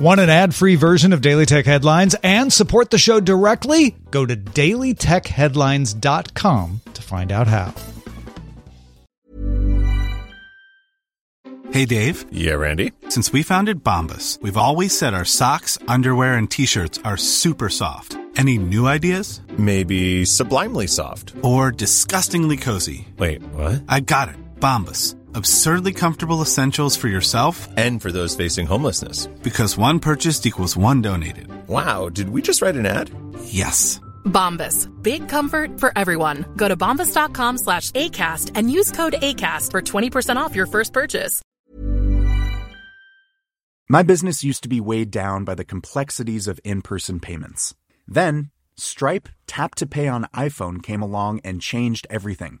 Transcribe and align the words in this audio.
Want 0.00 0.18
an 0.18 0.30
ad 0.30 0.54
free 0.54 0.76
version 0.76 1.12
of 1.12 1.20
Daily 1.20 1.44
Tech 1.44 1.66
Headlines 1.66 2.16
and 2.22 2.50
support 2.50 2.88
the 2.88 2.96
show 2.96 3.20
directly? 3.20 3.94
Go 4.10 4.24
to 4.24 4.34
dailytechheadlines.com 4.34 6.80
to 6.94 7.02
find 7.02 7.30
out 7.30 7.46
how. 7.46 7.74
Hey, 11.70 11.84
Dave. 11.84 12.24
Yeah, 12.32 12.54
Randy. 12.54 12.92
Since 13.10 13.30
we 13.30 13.42
founded 13.42 13.84
Bombas, 13.84 14.40
we've 14.40 14.56
always 14.56 14.96
said 14.96 15.12
our 15.12 15.26
socks, 15.26 15.76
underwear, 15.86 16.38
and 16.38 16.50
t 16.50 16.64
shirts 16.64 16.98
are 17.04 17.18
super 17.18 17.68
soft. 17.68 18.16
Any 18.36 18.56
new 18.56 18.86
ideas? 18.86 19.42
Maybe 19.58 20.24
sublimely 20.24 20.86
soft. 20.86 21.34
Or 21.42 21.70
disgustingly 21.70 22.56
cozy? 22.56 23.06
Wait, 23.18 23.42
what? 23.52 23.82
I 23.86 24.00
got 24.00 24.30
it. 24.30 24.36
Bombas. 24.60 25.19
Absurdly 25.34 25.92
comfortable 25.92 26.40
essentials 26.42 26.96
for 26.96 27.08
yourself 27.08 27.68
And 27.76 28.00
for 28.02 28.10
those 28.12 28.34
facing 28.36 28.66
homelessness. 28.66 29.26
because 29.42 29.76
one 29.76 30.00
purchased 30.00 30.46
equals 30.46 30.76
one 30.76 31.02
donated. 31.02 31.48
Wow, 31.68 32.08
did 32.08 32.30
we 32.30 32.42
just 32.42 32.62
write 32.62 32.76
an 32.76 32.86
ad? 32.86 33.10
Yes. 33.44 34.00
Bombas. 34.24 34.88
Big 35.02 35.28
comfort 35.28 35.80
for 35.80 35.92
everyone. 35.96 36.44
Go 36.56 36.68
to 36.68 36.76
bombas.com 36.76 37.58
slash 37.58 37.90
ACAST 37.92 38.52
and 38.54 38.70
use 38.70 38.90
code 38.92 39.14
ACAST 39.14 39.70
for 39.70 39.80
20% 39.82 40.36
off 40.36 40.54
your 40.54 40.66
first 40.66 40.92
purchase. 40.92 41.42
My 43.88 44.02
business 44.04 44.44
used 44.44 44.62
to 44.62 44.68
be 44.68 44.80
weighed 44.80 45.10
down 45.10 45.44
by 45.44 45.54
the 45.56 45.64
complexities 45.64 46.46
of 46.46 46.60
in 46.64 46.80
person 46.82 47.18
payments. 47.18 47.74
Then, 48.06 48.50
Stripe 48.76 49.28
Tap 49.48 49.74
to 49.76 49.86
Pay 49.86 50.06
on 50.06 50.26
iPhone 50.34 50.80
came 50.82 51.02
along 51.02 51.40
and 51.44 51.60
changed 51.60 52.06
everything. 52.08 52.60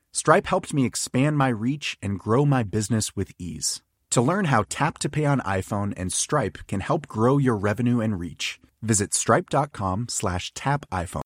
Stripe 0.13 0.47
helped 0.47 0.73
me 0.73 0.85
expand 0.85 1.37
my 1.37 1.47
reach 1.47 1.97
and 2.01 2.19
grow 2.19 2.45
my 2.45 2.63
business 2.63 3.15
with 3.15 3.31
ease. 3.39 3.81
To 4.09 4.21
learn 4.21 4.45
how 4.45 4.65
Tap 4.67 4.97
to 4.99 5.09
Pay 5.09 5.25
on 5.25 5.39
iPhone 5.39 5.93
and 5.95 6.11
Stripe 6.11 6.57
can 6.67 6.81
help 6.81 7.07
grow 7.07 7.37
your 7.37 7.55
revenue 7.55 8.01
and 8.01 8.19
reach, 8.19 8.59
visit 8.81 9.13
stripe.com 9.13 10.07
slash 10.09 10.53
tap 10.53 10.85
iPhone. 10.91 11.21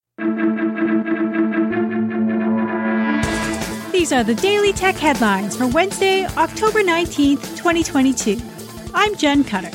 These 3.92 4.14
are 4.14 4.24
the 4.24 4.36
Daily 4.36 4.72
Tech 4.72 4.96
headlines 4.96 5.58
for 5.58 5.66
Wednesday, 5.66 6.26
October 6.26 6.84
19th, 6.84 7.58
2022. 7.58 8.40
I'm 8.94 9.16
Jen 9.16 9.44
Cutter. 9.44 9.72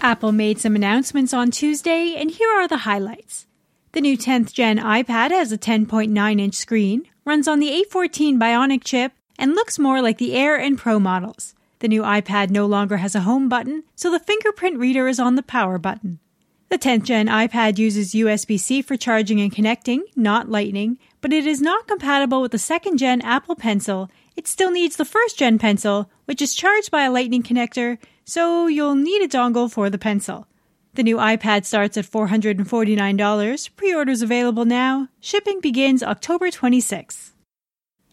Apple 0.00 0.30
made 0.30 0.60
some 0.60 0.76
announcements 0.76 1.34
on 1.34 1.50
Tuesday, 1.50 2.14
and 2.16 2.30
here 2.30 2.50
are 2.50 2.68
the 2.68 2.78
highlights. 2.78 3.46
The 3.92 4.00
new 4.00 4.16
10th 4.16 4.52
gen 4.52 4.78
iPad 4.78 5.32
has 5.32 5.50
a 5.50 5.58
10.9 5.58 6.40
inch 6.40 6.54
screen, 6.54 7.08
runs 7.24 7.48
on 7.48 7.58
the 7.58 7.84
A14 7.92 8.38
Bionic 8.38 8.84
chip, 8.84 9.10
and 9.36 9.56
looks 9.56 9.80
more 9.80 10.00
like 10.00 10.18
the 10.18 10.34
Air 10.34 10.56
and 10.56 10.78
Pro 10.78 11.00
models. 11.00 11.56
The 11.80 11.88
new 11.88 12.02
iPad 12.02 12.50
no 12.50 12.66
longer 12.66 12.98
has 12.98 13.16
a 13.16 13.22
home 13.22 13.48
button, 13.48 13.82
so 13.96 14.08
the 14.08 14.20
fingerprint 14.20 14.78
reader 14.78 15.08
is 15.08 15.18
on 15.18 15.34
the 15.34 15.42
power 15.42 15.76
button. 15.76 16.20
The 16.68 16.78
10th 16.78 17.02
gen 17.02 17.26
iPad 17.26 17.78
uses 17.78 18.14
USB 18.14 18.60
C 18.60 18.80
for 18.80 18.96
charging 18.96 19.40
and 19.40 19.50
connecting, 19.50 20.04
not 20.14 20.48
Lightning, 20.48 20.96
but 21.20 21.32
it 21.32 21.44
is 21.44 21.60
not 21.60 21.88
compatible 21.88 22.40
with 22.40 22.52
the 22.52 22.58
second 22.58 22.98
gen 22.98 23.20
Apple 23.22 23.56
Pencil. 23.56 24.08
It 24.36 24.46
still 24.46 24.70
needs 24.70 24.94
the 24.94 25.04
first 25.04 25.36
gen 25.36 25.58
Pencil, 25.58 26.08
which 26.26 26.40
is 26.40 26.54
charged 26.54 26.92
by 26.92 27.02
a 27.02 27.10
Lightning 27.10 27.42
connector, 27.42 27.98
so 28.24 28.68
you'll 28.68 28.94
need 28.94 29.20
a 29.20 29.26
dongle 29.26 29.68
for 29.68 29.90
the 29.90 29.98
Pencil. 29.98 30.46
The 30.94 31.02
new 31.04 31.16
iPad 31.16 31.64
starts 31.64 31.96
at 31.96 32.04
$449. 32.04 33.76
Pre 33.76 33.94
orders 33.94 34.22
available 34.22 34.64
now. 34.64 35.08
Shipping 35.20 35.60
begins 35.60 36.02
October 36.02 36.50
26th. 36.50 37.30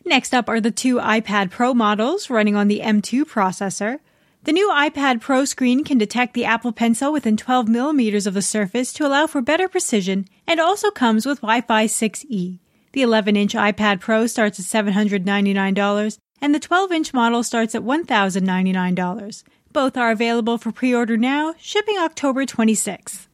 Next 0.05 0.33
up 0.33 0.47
are 0.47 0.61
the 0.61 0.71
two 0.71 0.97
iPad 0.97 1.49
Pro 1.49 1.73
models 1.73 2.29
running 2.29 2.55
on 2.55 2.67
the 2.67 2.81
M2 2.81 3.23
processor. 3.23 3.99
The 4.43 4.53
new 4.53 4.69
iPad 4.69 5.19
Pro 5.19 5.43
screen 5.43 5.83
can 5.83 5.97
detect 5.97 6.33
the 6.33 6.45
Apple 6.45 6.71
Pencil 6.71 7.11
within 7.11 7.35
12 7.35 7.67
millimeters 7.67 8.27
of 8.27 8.33
the 8.33 8.41
surface 8.41 8.93
to 8.93 9.05
allow 9.05 9.27
for 9.27 9.41
better 9.41 9.67
precision 9.67 10.25
and 10.47 10.59
also 10.61 10.91
comes 10.91 11.25
with 11.25 11.41
Wi 11.41 11.61
Fi 11.61 11.85
6E. 11.87 12.59
The 12.93 13.01
11 13.01 13.35
inch 13.35 13.53
iPad 13.53 13.99
Pro 13.99 14.27
starts 14.27 14.59
at 14.59 14.85
$799 14.85 16.17
and 16.39 16.55
the 16.55 16.59
12 16.59 16.91
inch 16.91 17.13
model 17.13 17.43
starts 17.43 17.75
at 17.75 17.81
$1,099. 17.81 19.43
Both 19.77 19.95
are 19.95 20.09
available 20.09 20.57
for 20.57 20.71
pre 20.71 20.95
order 20.95 21.17
now, 21.17 21.53
shipping 21.59 21.99
October 21.99 22.47
26th. 22.47 23.27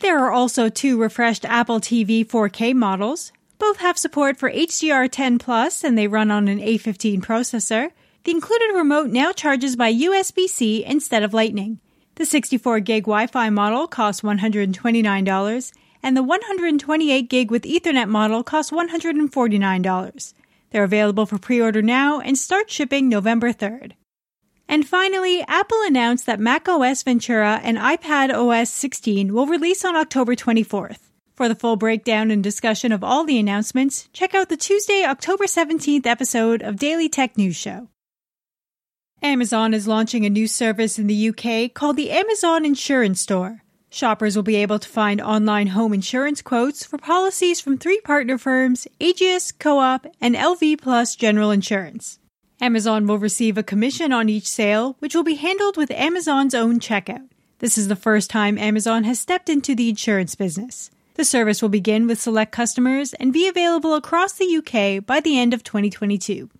There 0.00 0.18
are 0.18 0.32
also 0.32 0.68
two 0.68 1.00
refreshed 1.00 1.44
Apple 1.44 1.78
TV 1.78 2.26
4K 2.26 2.74
models. 2.74 3.30
Both 3.56 3.76
have 3.76 3.96
support 3.96 4.36
for 4.36 4.50
HDR10 4.50 5.38
Plus 5.38 5.84
and 5.84 5.96
they 5.96 6.08
run 6.08 6.32
on 6.32 6.48
an 6.48 6.58
A15 6.58 7.20
processor. 7.20 7.92
The 8.24 8.32
included 8.32 8.74
remote 8.74 9.10
now 9.10 9.30
charges 9.30 9.76
by 9.76 9.94
USB 9.94 10.48
C 10.48 10.84
instead 10.84 11.22
of 11.22 11.32
Lightning. 11.32 11.78
The 12.16 12.26
64 12.26 12.80
gig 12.80 13.04
Wi 13.04 13.28
Fi 13.28 13.48
model 13.50 13.86
costs 13.86 14.22
$129, 14.22 15.72
and 16.02 16.16
the 16.16 16.24
128 16.24 17.30
gig 17.30 17.52
with 17.52 17.62
Ethernet 17.62 18.08
model 18.08 18.42
costs 18.42 18.72
$149. 18.72 20.34
They're 20.72 20.82
available 20.82 21.26
for 21.26 21.38
pre 21.38 21.60
order 21.60 21.80
now 21.80 22.18
and 22.18 22.36
start 22.36 22.72
shipping 22.72 23.08
November 23.08 23.52
3rd. 23.52 23.92
And 24.70 24.86
finally, 24.86 25.42
Apple 25.48 25.82
announced 25.82 26.26
that 26.26 26.38
macOS 26.38 27.02
Ventura 27.02 27.60
and 27.64 27.76
iPad 27.76 28.32
OS 28.32 28.70
16 28.70 29.34
will 29.34 29.48
release 29.48 29.84
on 29.84 29.96
October 29.96 30.36
24th. 30.36 31.10
For 31.34 31.48
the 31.48 31.56
full 31.56 31.74
breakdown 31.74 32.30
and 32.30 32.40
discussion 32.40 32.92
of 32.92 33.02
all 33.02 33.24
the 33.24 33.40
announcements, 33.40 34.08
check 34.12 34.32
out 34.32 34.48
the 34.48 34.56
Tuesday, 34.56 35.04
October 35.04 35.46
17th 35.46 36.06
episode 36.06 36.62
of 36.62 36.76
Daily 36.76 37.08
Tech 37.08 37.36
News 37.36 37.56
Show. 37.56 37.88
Amazon 39.20 39.74
is 39.74 39.88
launching 39.88 40.24
a 40.24 40.30
new 40.30 40.46
service 40.46 41.00
in 41.00 41.08
the 41.08 41.30
UK 41.30 41.74
called 41.74 41.96
the 41.96 42.12
Amazon 42.12 42.64
Insurance 42.64 43.20
Store. 43.20 43.64
Shoppers 43.90 44.36
will 44.36 44.44
be 44.44 44.54
able 44.54 44.78
to 44.78 44.88
find 44.88 45.20
online 45.20 45.66
home 45.66 45.92
insurance 45.92 46.42
quotes 46.42 46.84
for 46.86 46.96
policies 46.96 47.60
from 47.60 47.76
three 47.76 48.00
partner 48.02 48.38
firms, 48.38 48.86
Ageas, 49.00 49.52
Co-op, 49.58 50.06
and 50.20 50.36
LV 50.36 50.80
Plus 50.80 51.16
General 51.16 51.50
Insurance. 51.50 52.20
Amazon 52.62 53.06
will 53.06 53.18
receive 53.18 53.56
a 53.56 53.62
commission 53.62 54.12
on 54.12 54.28
each 54.28 54.46
sale, 54.46 54.96
which 54.98 55.14
will 55.14 55.22
be 55.22 55.36
handled 55.36 55.78
with 55.78 55.90
Amazon's 55.92 56.54
own 56.54 56.78
checkout. 56.78 57.26
This 57.60 57.78
is 57.78 57.88
the 57.88 57.96
first 57.96 58.28
time 58.28 58.58
Amazon 58.58 59.04
has 59.04 59.18
stepped 59.18 59.48
into 59.48 59.74
the 59.74 59.88
insurance 59.88 60.34
business. 60.34 60.90
The 61.14 61.24
service 61.24 61.62
will 61.62 61.70
begin 61.70 62.06
with 62.06 62.20
select 62.20 62.52
customers 62.52 63.14
and 63.14 63.32
be 63.32 63.48
available 63.48 63.94
across 63.94 64.34
the 64.34 64.56
UK 64.56 65.04
by 65.04 65.20
the 65.20 65.38
end 65.38 65.54
of 65.54 65.64
2022. 65.64 66.50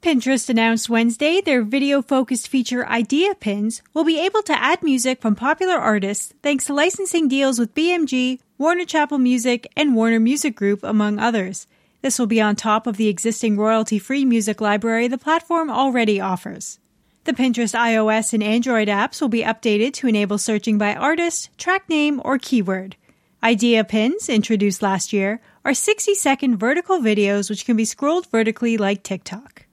Pinterest 0.00 0.48
announced 0.48 0.88
Wednesday 0.88 1.42
their 1.42 1.62
video 1.62 2.00
focused 2.00 2.48
feature 2.48 2.86
Idea 2.86 3.34
Pins 3.34 3.82
will 3.92 4.04
be 4.04 4.18
able 4.18 4.42
to 4.44 4.58
add 4.58 4.82
music 4.82 5.20
from 5.20 5.34
popular 5.34 5.76
artists 5.76 6.32
thanks 6.42 6.64
to 6.64 6.74
licensing 6.74 7.28
deals 7.28 7.58
with 7.58 7.74
BMG, 7.74 8.40
Warner 8.56 8.86
Chappell 8.86 9.18
Music, 9.18 9.70
and 9.76 9.94
Warner 9.94 10.20
Music 10.20 10.56
Group, 10.56 10.82
among 10.82 11.18
others. 11.18 11.66
This 12.02 12.18
will 12.18 12.26
be 12.26 12.40
on 12.40 12.56
top 12.56 12.86
of 12.86 12.96
the 12.96 13.08
existing 13.08 13.56
royalty 13.56 13.98
free 13.98 14.24
music 14.24 14.60
library 14.60 15.08
the 15.08 15.18
platform 15.18 15.70
already 15.70 16.20
offers. 16.20 16.78
The 17.24 17.34
Pinterest 17.34 17.78
iOS 17.78 18.32
and 18.32 18.42
Android 18.42 18.88
apps 18.88 19.20
will 19.20 19.28
be 19.28 19.42
updated 19.42 19.92
to 19.94 20.08
enable 20.08 20.38
searching 20.38 20.78
by 20.78 20.94
artist, 20.94 21.50
track 21.58 21.88
name, 21.88 22.22
or 22.24 22.38
keyword. 22.38 22.96
Idea 23.42 23.84
pins, 23.84 24.28
introduced 24.28 24.80
last 24.82 25.12
year, 25.12 25.40
are 25.64 25.74
60 25.74 26.14
second 26.14 26.56
vertical 26.56 26.98
videos 26.98 27.50
which 27.50 27.66
can 27.66 27.76
be 27.76 27.84
scrolled 27.84 28.26
vertically 28.30 28.78
like 28.78 29.02
TikTok. 29.02 29.66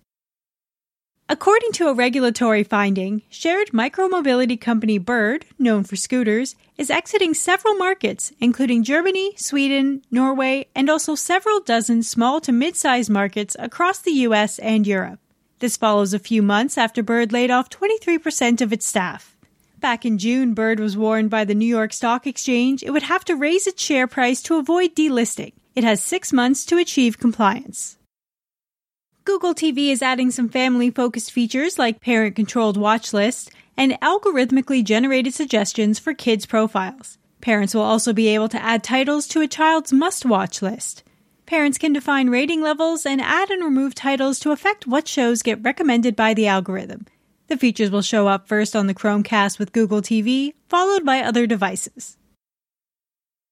According 1.30 1.74
to 1.74 1.88
a 1.90 1.94
regulatory 1.94 2.64
finding, 2.64 3.22
shared 3.30 3.72
micromobility 3.72 4.60
company 4.60 4.98
Bird, 4.98 5.46
known 5.60 5.84
for 5.84 5.98
scooters, 5.98 6.56
is 6.78 6.90
exiting 6.90 7.34
several 7.34 7.74
markets, 7.74 8.32
including 8.40 8.86
Germany, 8.86 9.34
Sweden, 9.36 10.04
Norway, 10.10 10.68
and 10.74 10.90
also 10.90 11.16
several 11.16 11.60
dozen 11.60 12.02
small 12.02 12.40
to 12.40 12.54
mid 12.54 12.78
sized 12.78 13.10
markets 13.10 13.58
across 13.60 14.00
the 14.00 14.12
US 14.12 14.58
and 14.60 14.88
Europe. 14.88 15.20
This 15.60 15.76
follows 15.76 16.14
a 16.14 16.20
few 16.20 16.42
months 16.42 16.78
after 16.78 17.04
Bird 17.04 17.34
laid 17.34 17.52
off 17.52 17.70
23% 17.70 18.62
of 18.62 18.72
its 18.72 18.88
staff. 18.88 19.36
Back 19.80 20.06
in 20.06 20.18
June, 20.20 20.54
Bird 20.54 20.80
was 20.80 20.96
warned 20.96 21.30
by 21.30 21.44
the 21.44 21.56
New 21.56 21.66
York 21.66 21.92
Stock 21.92 22.26
Exchange 22.26 22.84
it 22.84 22.92
would 22.92 23.04
have 23.04 23.26
to 23.26 23.36
raise 23.36 23.68
its 23.68 23.84
share 23.84 24.08
price 24.08 24.42
to 24.44 24.60
avoid 24.60 24.96
delisting. 24.96 25.52
It 25.76 25.84
has 25.84 26.02
six 26.02 26.32
months 26.32 26.66
to 26.68 26.78
achieve 26.78 27.20
compliance. 27.20 27.97
Google 29.28 29.54
TV 29.54 29.90
is 29.90 30.02
adding 30.02 30.32
some 30.32 30.48
family 30.48 30.90
focused 30.90 31.34
features 31.34 31.78
like 31.78 32.00
parent 32.00 32.34
controlled 32.34 32.78
watch 32.78 33.12
lists, 33.12 33.50
and 33.76 34.00
algorithmically 34.02 34.82
generated 34.82 35.34
suggestions 35.34 36.00
for 36.00 36.14
kids' 36.14 36.46
profiles. 36.46 37.18
Parents 37.42 37.76
will 37.76 37.82
also 37.82 38.14
be 38.14 38.30
able 38.30 38.48
to 38.48 38.64
add 38.64 38.86
titles 38.86 39.28
to 39.28 39.42
a 39.42 39.48
child's 39.50 39.92
must 39.92 40.24
watch 40.26 40.62
list. 40.62 41.04
Parents 41.46 41.78
can 41.78 41.92
define 41.92 42.30
rating 42.30 42.62
levels 42.62 43.06
and 43.06 43.20
add 43.20 43.50
and 43.50 43.62
remove 43.62 43.94
titles 43.94 44.40
to 44.40 44.52
affect 44.52 44.88
what 44.88 45.10
shows 45.10 45.42
get 45.44 45.62
recommended 45.62 46.16
by 46.16 46.34
the 46.34 46.48
algorithm. 46.48 47.06
The 47.48 47.58
features 47.58 47.92
will 47.92 48.02
show 48.02 48.30
up 48.30 48.48
first 48.48 48.78
on 48.78 48.88
the 48.88 48.94
Chromecast 48.94 49.60
with 49.60 49.74
Google 49.74 50.02
TV, 50.02 50.54
followed 50.70 51.04
by 51.04 51.20
other 51.20 51.46
devices. 51.46 52.16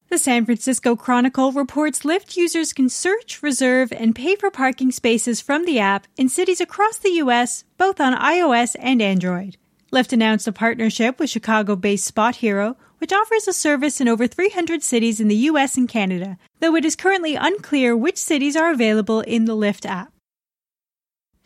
The 0.10 0.20
San 0.20 0.46
Francisco 0.46 0.96
Chronicle 0.96 1.52
reports 1.52 2.04
Lyft 2.04 2.38
users 2.38 2.74
can 2.74 2.90
search, 2.90 3.42
reserve, 3.42 3.92
and 3.92 4.16
pay 4.16 4.36
for 4.36 4.52
parking 4.52 4.92
spaces 4.92 5.42
from 5.42 5.66
the 5.66 5.80
app 5.80 6.06
in 6.16 6.30
cities 6.30 6.62
across 6.62 6.98
the 7.00 7.10
U.S., 7.10 7.64
both 7.78 8.00
on 8.00 8.14
iOS 8.14 8.76
and 8.80 9.02
Android. 9.02 9.58
Lyft 9.92 10.14
announced 10.14 10.48
a 10.48 10.52
partnership 10.52 11.20
with 11.20 11.32
Chicago 11.32 11.76
based 11.76 12.14
SpotHero, 12.14 12.76
which 13.00 13.12
offers 13.12 13.48
a 13.48 13.54
service 13.54 14.00
in 14.00 14.08
over 14.08 14.28
300 14.28 14.84
cities 14.84 15.20
in 15.20 15.28
the 15.28 15.50
US 15.50 15.76
and 15.76 15.90
Canada, 15.90 16.38
though 16.60 16.76
it 16.76 16.86
is 16.86 16.96
currently 16.96 17.36
unclear 17.36 17.98
which 17.98 18.18
cities 18.18 18.56
are 18.56 18.72
available 18.72 19.22
in 19.22 19.46
the 19.46 19.56
Lyft 19.56 19.86
app. 19.86 20.15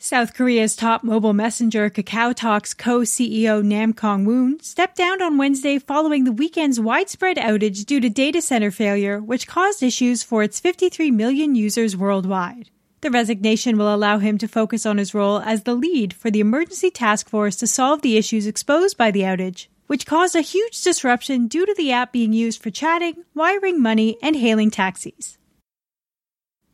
South 0.01 0.33
Korea's 0.33 0.77
top 0.77 1.03
mobile 1.03 1.33
messenger 1.33 1.89
KakaoTalk's 1.89 2.73
co-CEO 2.73 3.61
Namkoong 3.61 4.23
Whon 4.23 4.57
stepped 4.61 4.95
down 4.95 5.21
on 5.21 5.37
Wednesday 5.37 5.77
following 5.77 6.23
the 6.23 6.31
weekend's 6.31 6.79
widespread 6.79 7.35
outage 7.35 7.85
due 7.85 7.99
to 7.99 8.09
data 8.09 8.41
center 8.41 8.71
failure, 8.71 9.19
which 9.19 9.45
caused 9.45 9.83
issues 9.83 10.23
for 10.23 10.41
its 10.41 10.61
53 10.61 11.11
million 11.11 11.53
users 11.53 11.97
worldwide. 11.97 12.69
The 13.01 13.11
resignation 13.11 13.77
will 13.77 13.93
allow 13.93 14.19
him 14.19 14.37
to 14.37 14.47
focus 14.47 14.85
on 14.85 14.99
his 14.99 15.13
role 15.13 15.39
as 15.39 15.63
the 15.63 15.75
lead 15.75 16.13
for 16.13 16.31
the 16.31 16.39
emergency 16.39 16.91
task 16.91 17.27
force 17.27 17.57
to 17.57 17.67
solve 17.67 18.01
the 18.01 18.15
issues 18.15 18.47
exposed 18.47 18.95
by 18.95 19.11
the 19.11 19.23
outage, 19.23 19.67
which 19.87 20.05
caused 20.05 20.33
a 20.33 20.39
huge 20.39 20.81
disruption 20.81 21.47
due 21.47 21.65
to 21.65 21.75
the 21.77 21.91
app 21.91 22.13
being 22.13 22.31
used 22.31 22.63
for 22.63 22.69
chatting, 22.69 23.25
wiring 23.35 23.81
money, 23.81 24.17
and 24.23 24.37
hailing 24.37 24.71
taxis. 24.71 25.38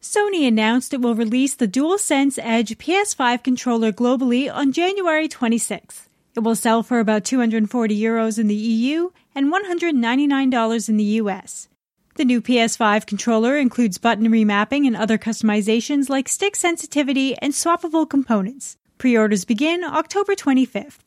Sony 0.06 0.48
announced 0.48 0.94
it 0.94 1.02
will 1.02 1.16
release 1.16 1.56
the 1.56 1.68
DualSense 1.68 2.38
Edge 2.40 2.78
PS5 2.78 3.44
controller 3.44 3.92
globally 3.92 4.54
on 4.54 4.72
January 4.72 5.28
26th. 5.28 6.07
It 6.36 6.42
will 6.42 6.56
sell 6.56 6.84
for 6.84 7.00
about 7.00 7.25
240 7.25 8.00
euros 8.00 8.38
in 8.38 8.48
the 8.48 8.54
EU 8.54 9.10
and 9.34 9.52
$199 9.52 10.90
in 10.90 10.98
the 10.98 11.04
US. 11.22 11.69
The 12.18 12.24
new 12.24 12.40
PS5 12.40 13.07
controller 13.07 13.57
includes 13.57 13.98
button 13.98 14.28
remapping 14.28 14.86
and 14.86 14.96
other 14.96 15.18
customizations 15.18 16.08
like 16.08 16.30
stick 16.30 16.56
sensitivity 16.56 17.36
and 17.40 17.54
swappable 17.54 18.08
components. 18.08 18.78
Pre-orders 19.00 19.44
begin 19.44 19.84
October 19.84 20.36
25th. 20.36 21.00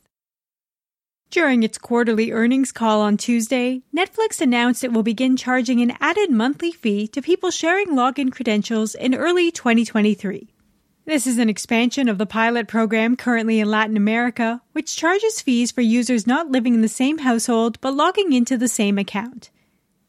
During 1.31 1.61
its 1.61 1.77
quarterly 1.77 2.31
earnings 2.31 2.71
call 2.71 3.01
on 3.01 3.15
Tuesday, 3.15 3.83
Netflix 3.95 4.41
announced 4.41 4.83
it 4.83 4.91
will 4.91 5.03
begin 5.03 5.37
charging 5.37 5.79
an 5.79 5.93
added 6.01 6.31
monthly 6.31 6.71
fee 6.71 7.07
to 7.09 7.21
people 7.21 7.51
sharing 7.51 7.89
login 7.89 8.31
credentials 8.31 8.95
in 8.95 9.13
early 9.13 9.51
2023. 9.51 10.49
This 11.05 11.27
is 11.27 11.37
an 11.37 11.47
expansion 11.47 12.09
of 12.09 12.17
the 12.17 12.25
pilot 12.25 12.67
program 12.67 13.15
currently 13.15 13.59
in 13.59 13.69
Latin 13.69 13.95
America, 13.95 14.63
which 14.71 14.95
charges 14.95 15.39
fees 15.39 15.69
for 15.71 15.81
users 15.81 16.25
not 16.25 16.49
living 16.49 16.73
in 16.73 16.81
the 16.81 16.87
same 16.87 17.19
household 17.19 17.79
but 17.79 17.93
logging 17.93 18.33
into 18.33 18.57
the 18.57 18.67
same 18.67 18.97
account. 18.97 19.51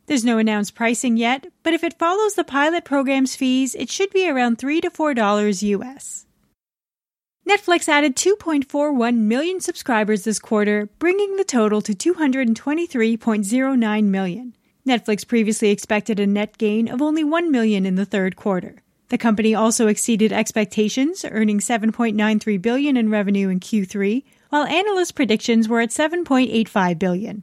There's 0.06 0.24
no 0.24 0.38
announced 0.38 0.74
pricing 0.74 1.18
yet, 1.18 1.46
but 1.62 1.74
if 1.74 1.84
it 1.84 1.98
follows 1.98 2.34
the 2.34 2.44
pilot 2.44 2.86
program's 2.86 3.36
fees, 3.36 3.74
it 3.74 3.90
should 3.90 4.10
be 4.10 4.26
around 4.26 4.56
3 4.56 4.80
to 4.80 4.90
$4 4.90 5.62
US. 5.62 6.26
Netflix 7.48 7.88
added 7.88 8.16
2.41 8.16 9.16
million 9.16 9.60
subscribers 9.60 10.24
this 10.24 10.38
quarter, 10.38 10.88
bringing 10.98 11.36
the 11.36 11.44
total 11.44 11.80
to 11.80 11.92
223.09 11.92 14.04
million. 14.04 14.54
Netflix 14.86 15.26
previously 15.26 15.70
expected 15.70 16.20
a 16.20 16.26
net 16.26 16.58
gain 16.58 16.88
of 16.88 17.02
only 17.02 17.24
1 17.24 17.50
million 17.50 17.86
in 17.86 17.96
the 17.96 18.04
third 18.04 18.36
quarter. 18.36 18.76
The 19.08 19.18
company 19.18 19.54
also 19.54 19.88
exceeded 19.88 20.32
expectations, 20.32 21.24
earning 21.28 21.58
7.93 21.58 22.62
billion 22.62 22.96
in 22.96 23.10
revenue 23.10 23.48
in 23.48 23.58
Q3, 23.58 24.22
while 24.50 24.64
analyst 24.64 25.16
predictions 25.16 25.68
were 25.68 25.80
at 25.80 25.90
7.85 25.90 26.98
billion. 26.98 27.42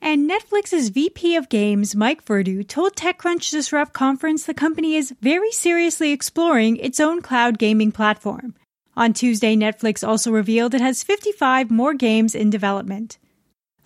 And 0.00 0.30
Netflix's 0.30 0.90
VP 0.90 1.36
of 1.36 1.48
Games, 1.48 1.94
Mike 1.94 2.24
Verdu, 2.24 2.66
told 2.66 2.94
TechCrunch 2.94 3.50
Disrupt 3.50 3.92
conference 3.92 4.44
the 4.44 4.54
company 4.54 4.96
is 4.96 5.14
very 5.20 5.50
seriously 5.50 6.12
exploring 6.12 6.76
its 6.76 7.00
own 7.00 7.22
cloud 7.22 7.58
gaming 7.58 7.90
platform. 7.90 8.54
On 8.96 9.12
Tuesday, 9.12 9.56
Netflix 9.56 10.06
also 10.06 10.30
revealed 10.30 10.74
it 10.74 10.80
has 10.80 11.02
55 11.02 11.70
more 11.70 11.94
games 11.94 12.34
in 12.34 12.48
development. 12.48 13.18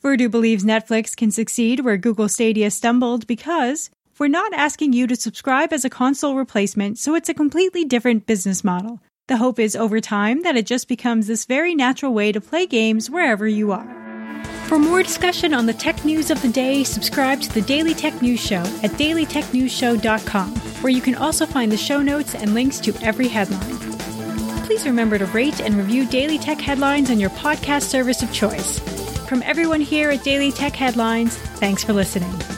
Verdu 0.03 0.31
believes 0.31 0.65
Netflix 0.65 1.17
can 1.17 1.31
succeed 1.31 1.81
where 1.81 1.97
Google 1.97 2.29
Stadia 2.29 2.71
stumbled 2.71 3.27
because 3.27 3.91
we're 4.19 4.29
not 4.29 4.53
asking 4.53 4.93
you 4.93 5.07
to 5.07 5.17
subscribe 5.17 5.73
as 5.73 5.85
a 5.85 5.91
console 5.91 6.37
replacement, 6.37 6.99
so 6.99 7.15
it's 7.15 7.29
a 7.29 7.35
completely 7.35 7.85
different 7.85 8.27
business 8.27 8.63
model. 8.63 9.01
The 9.29 9.39
hope 9.39 9.59
is 9.59 9.77
over 9.77 10.01
time 10.01 10.43
that 10.43 10.57
it 10.57 10.67
just 10.67 10.89
becomes 10.89 11.27
this 11.27 11.47
very 11.47 11.75
natural 11.75 12.13
way 12.13 12.33
to 12.33 12.41
play 12.41 12.67
games 12.67 13.11
wherever 13.11 13.47
you 13.47 13.73
are. 13.73 13.95
For 14.67 14.79
more 14.79 15.03
discussion 15.03 15.55
on 15.55 15.65
the 15.65 15.73
tech 15.73 16.05
news 16.05 16.31
of 16.31 16.43
the 16.43 16.49
day, 16.49 16.85
subscribe 16.85 17.41
to 17.41 17.55
the 17.55 17.63
Daily 17.63 17.95
Tech 17.95 18.21
News 18.21 18.41
Show 18.41 18.61
at 18.83 18.93
dailytechnewsshow.com, 18.93 20.55
where 20.83 20.93
you 20.93 21.01
can 21.01 21.15
also 21.15 21.47
find 21.47 21.73
the 21.73 21.77
show 21.77 22.03
notes 22.03 22.35
and 22.35 22.53
links 22.53 22.79
to 22.81 22.95
every 23.03 23.29
headline 23.29 23.98
please 24.69 24.85
remember 24.85 25.17
to 25.17 25.25
rate 25.29 25.61
and 25.61 25.77
review 25.77 26.05
Daily 26.05 26.39
Tech 26.39 26.61
Headlines 26.61 27.11
on 27.11 27.19
your 27.19 27.31
podcast 27.31 27.85
service 27.85 28.23
of 28.23 28.31
choice. 28.35 28.79
From 29.27 29.43
everyone 29.45 29.81
here 29.81 30.11
at 30.11 30.23
Daily 30.23 30.53
Tech 30.53 30.77
Headlines, 30.77 31.39
thanks 31.39 31.83
for 31.83 31.95
listening. 31.95 32.58